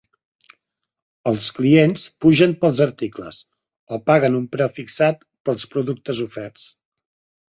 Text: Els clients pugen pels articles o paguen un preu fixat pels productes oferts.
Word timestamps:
Els 1.31 1.49
clients 1.57 2.05
pugen 2.25 2.55
pels 2.63 2.79
articles 2.85 3.41
o 3.97 3.99
paguen 4.07 4.39
un 4.39 4.47
preu 4.55 4.71
fixat 4.79 5.21
pels 5.51 5.67
productes 5.75 6.23
oferts. 6.27 6.65